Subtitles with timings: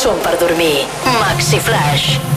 [0.00, 0.86] són per dormir.
[1.20, 2.29] Maxi Flash.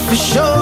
[0.00, 0.61] for sure.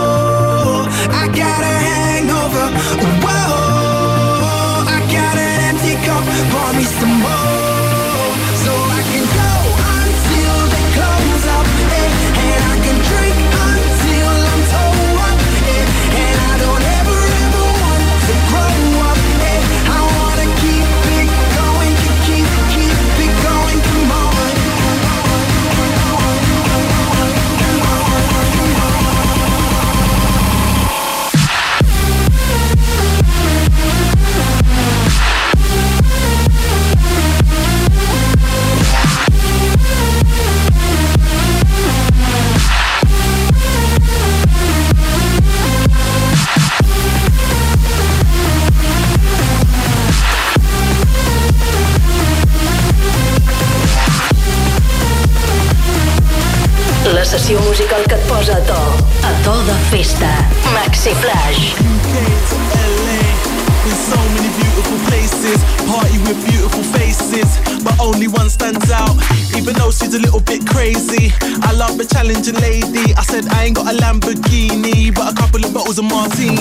[76.00, 76.59] um mozinho.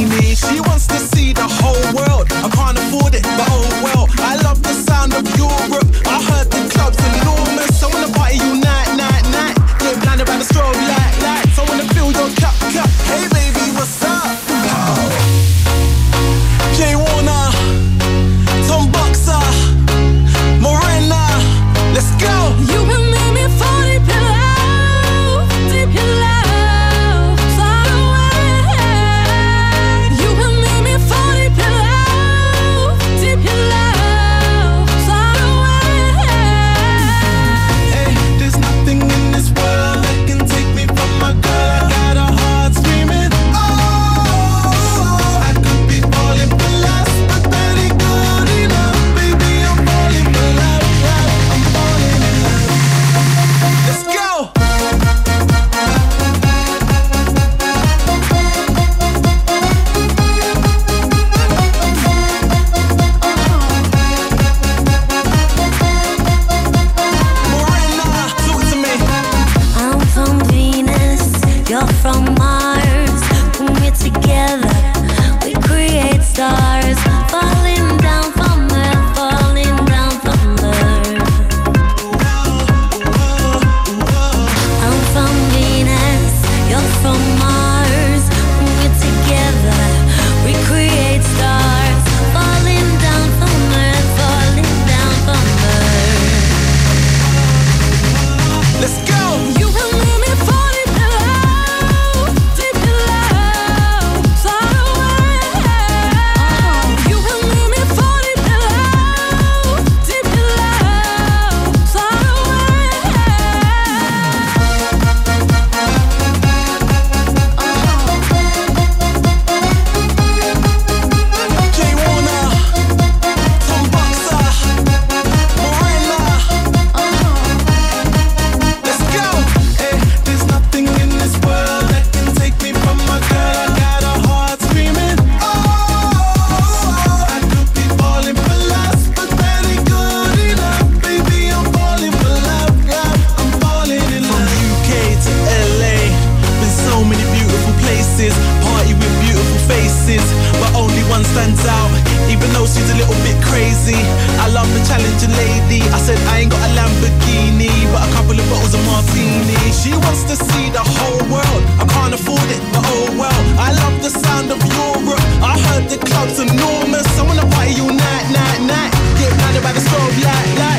[152.60, 153.96] know she's a little bit crazy.
[154.44, 155.80] I love the challenging lady.
[155.96, 159.56] I said I ain't got a Lamborghini, but a couple of bottles of martini.
[159.72, 161.64] She wants to see the whole world.
[161.80, 163.42] I can't afford it, but oh well.
[163.56, 165.24] I love the sound of Europe.
[165.40, 167.08] I heard the club's enormous.
[167.16, 168.92] I wanna party all night, night, night.
[169.16, 170.79] Get blinded by the strobe light, light.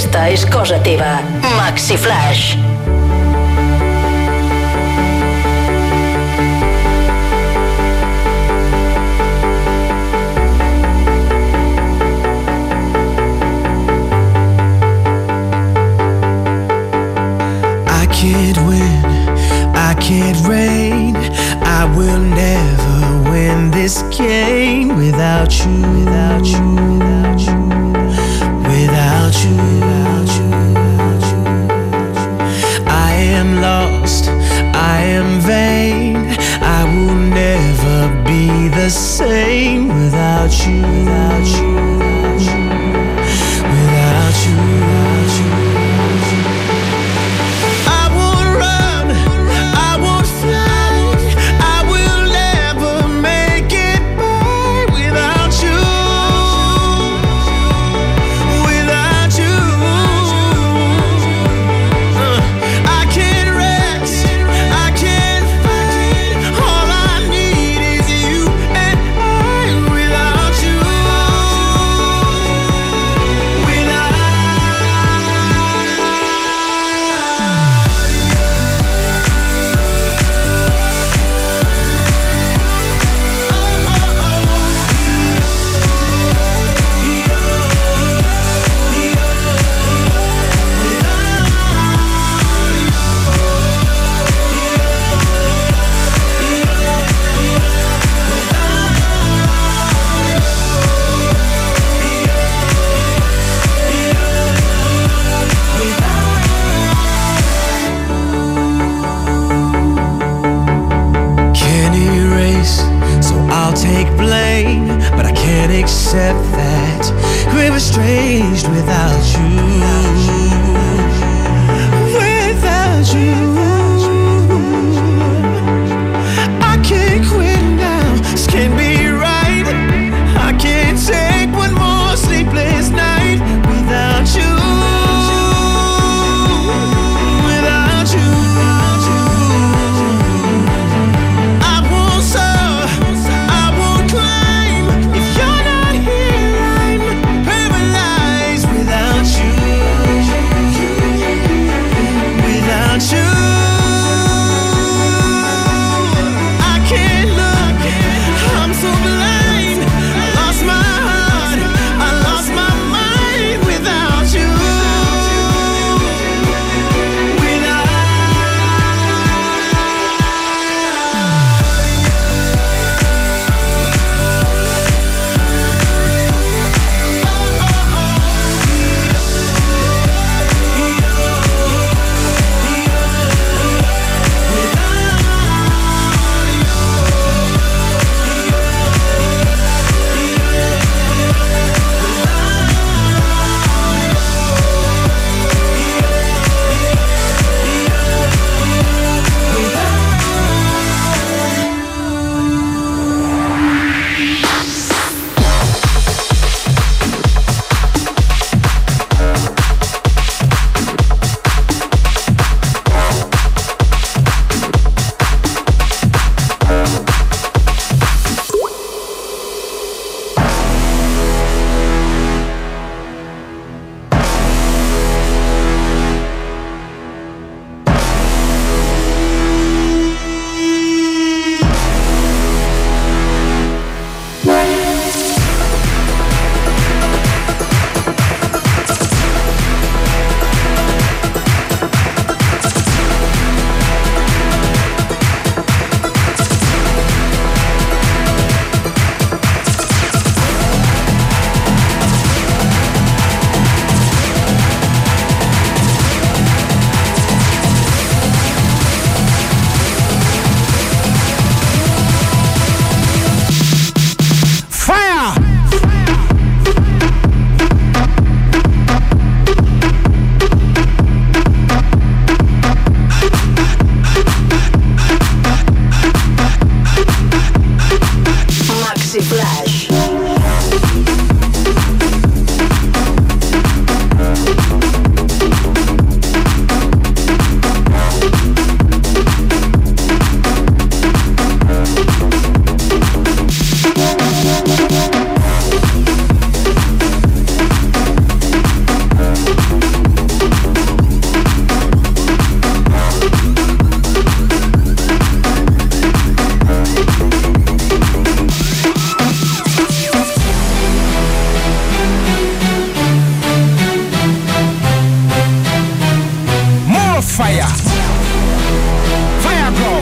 [0.00, 1.10] aquesta és cosa teva.
[1.58, 2.59] Maxi Flash.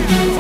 [0.07, 0.38] go.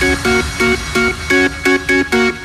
[0.00, 0.26] Thank
[2.36, 2.41] you.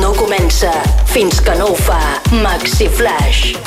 [0.00, 0.70] no comença
[1.06, 2.00] fins que no ho fa
[2.42, 3.58] Maxi Flash.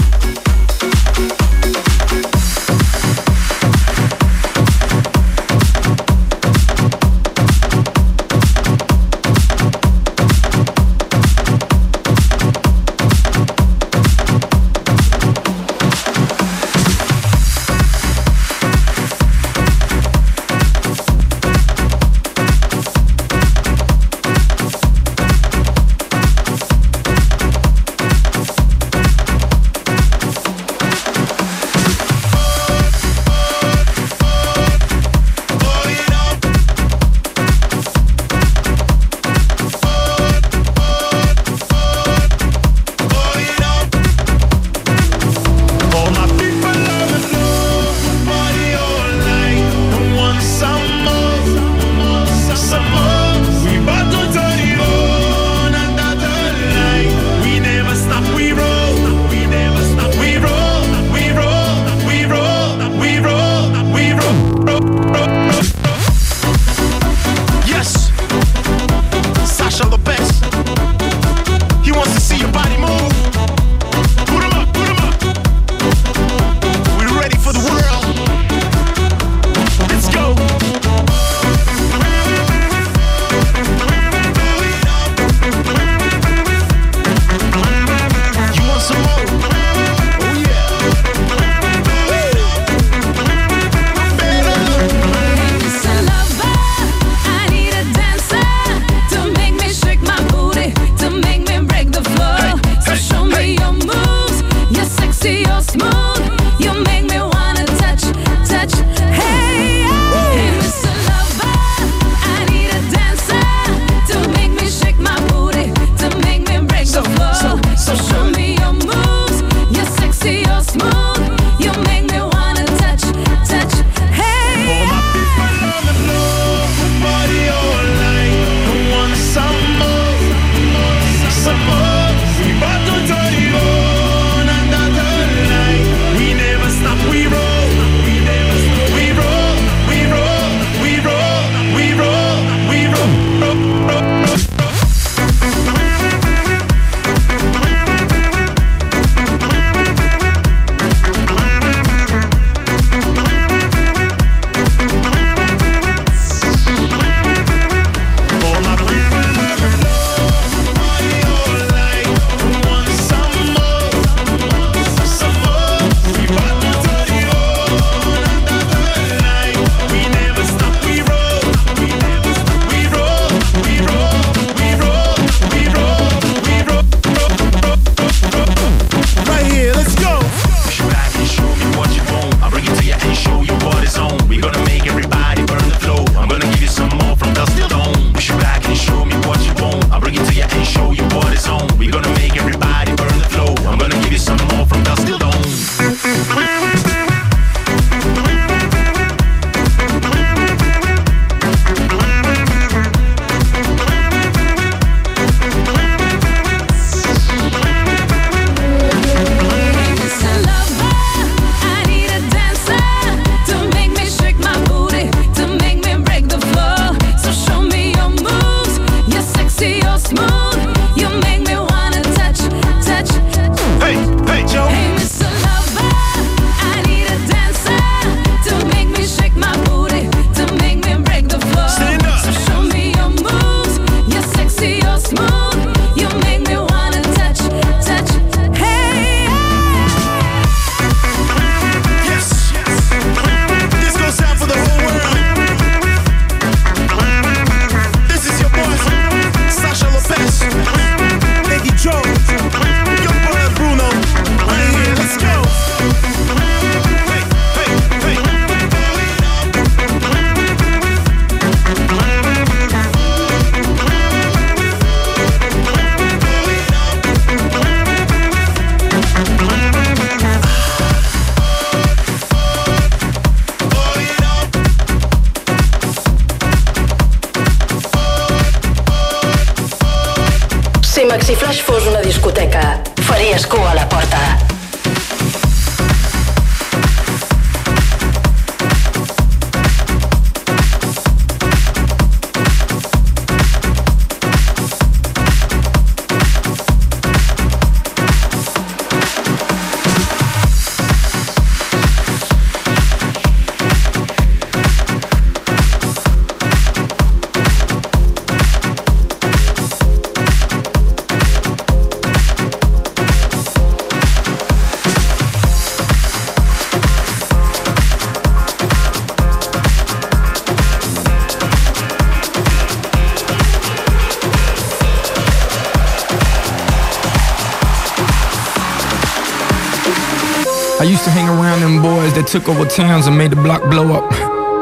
[332.32, 334.10] Took over towns and made the block blow up.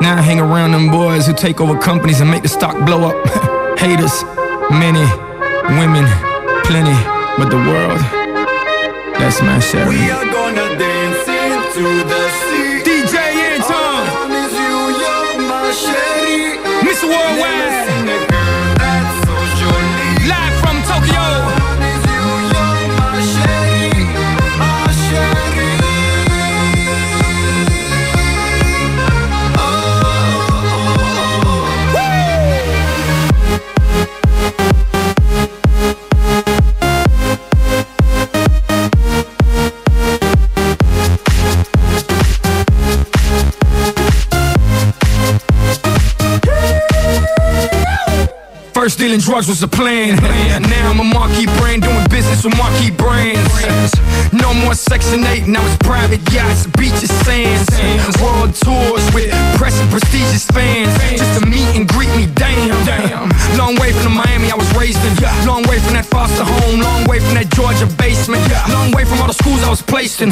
[0.01, 3.09] Now I hang around them boys who take over companies and make the stock blow
[3.09, 3.15] up.
[3.79, 4.23] Haters,
[4.71, 5.05] many,
[5.77, 6.05] women,
[6.65, 6.97] plenty,
[7.37, 8.01] but the world,
[9.21, 9.87] that's my share.
[9.87, 12.48] We are gonna dance into the
[49.09, 50.15] dealing drugs was a plan.
[50.61, 53.49] Now I'm a marquee brand doing business with marquee brands.
[54.31, 57.65] No more Section 8, now it's private yachts, beaches, sands.
[58.21, 60.93] World tours with press and prestigious fans.
[61.17, 63.33] Just to meet and greet me, damn.
[63.57, 65.13] Long way from the Miami I was raised in.
[65.47, 66.79] Long way from that foster home.
[66.79, 68.45] Long way from that Georgia basement.
[68.69, 70.29] Long way from all the schools I was placed in.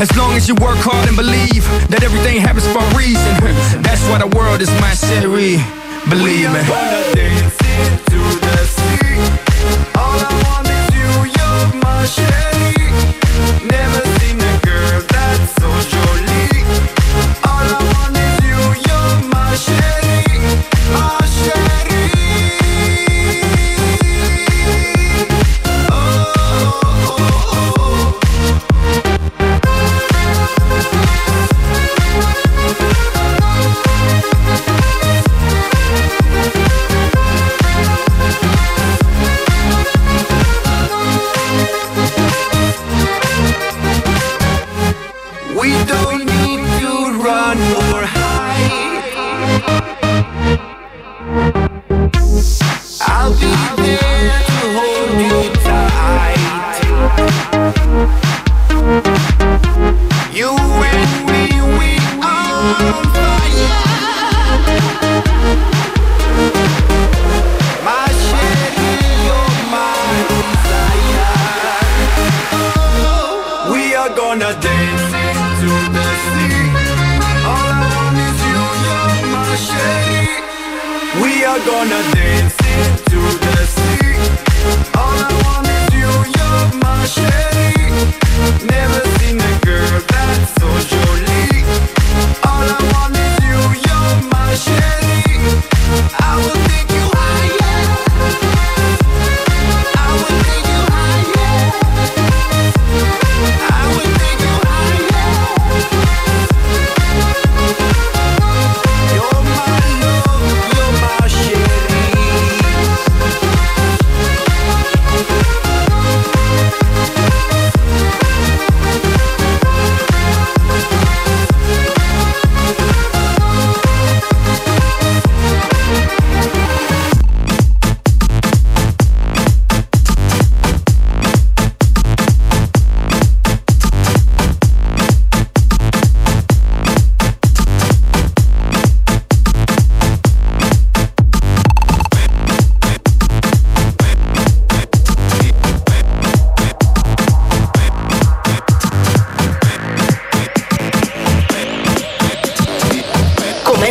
[0.00, 3.36] As long as you work hard and believe that everything happens for a reason.
[3.84, 5.60] That's why the world is my city.
[6.08, 7.61] Believe me.
[7.80, 9.16] Into the sea.
[9.96, 12.51] All I want is you, you're my sherry.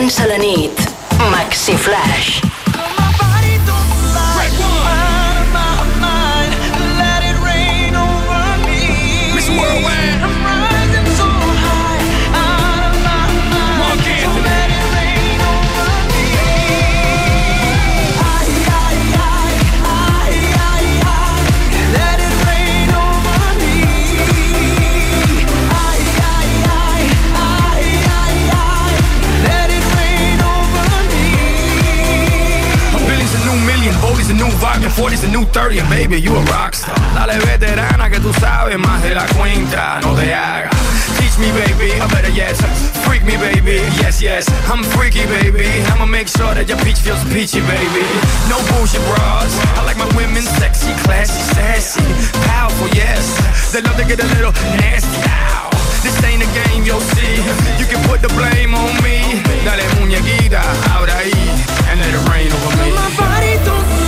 [0.02, 0.82] Comença la nit.
[1.30, 2.51] Maxi Flash.
[34.62, 36.95] 40's a new 30 and baby, you a rockstar.
[37.16, 40.72] Dale veterana que tú sabes más de la cuenta, no te hagas.
[41.18, 42.62] Teach me, baby, I better yes.
[43.05, 44.47] Freak me, baby, yes, yes.
[44.70, 45.66] I'm freaky, baby.
[45.91, 48.05] I'ma make sure that your peach feels peachy, baby.
[48.49, 49.49] No bullshit bras.
[49.80, 52.05] I like my women sexy, classy, sassy,
[52.45, 53.24] powerful, yes.
[53.72, 55.18] They love to get a little nasty.
[55.26, 55.70] Ow.
[56.03, 57.41] This ain't a game, you'll see.
[57.82, 59.41] You can put the blame on me.
[59.66, 60.62] Dale muñequita,
[60.93, 61.34] ahora ahí,
[61.89, 64.01] and let it rain over me.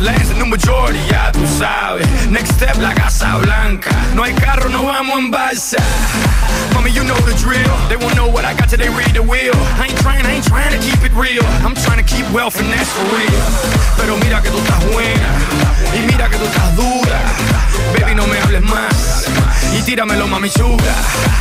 [0.00, 2.08] Lance a new majority, ya tú sabes.
[2.30, 3.90] Next step, la Casa Blanca.
[4.14, 5.76] No hay carro, no vamos en balsa.
[6.72, 7.70] Mommy, you know the drill.
[7.88, 9.52] They won't know what I got till they read the wheel.
[9.76, 11.44] I ain't trying, I ain't trying to keep it real.
[11.60, 13.44] I'm trying to keep wealth and that's for real.
[13.98, 15.28] Pero mira que tú estás buena.
[15.92, 17.20] Y mira que tú estás dura.
[17.92, 19.28] Baby, no me hables más.
[19.76, 20.94] Y tíramelo, mami chula.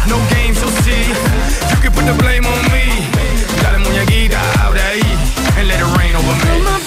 [0.07, 1.07] No games, you'll see.
[1.71, 3.07] You can put the blame on me.
[3.63, 5.03] Dale muñequita, abre ahí.
[5.57, 6.78] And let it rain over me.